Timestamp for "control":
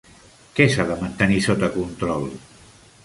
1.79-2.27